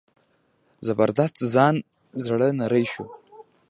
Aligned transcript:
زبردست 0.87 1.37
خان 1.51 1.75
زړه 2.25 2.47
نری 2.59 2.85
شو. 2.91 3.05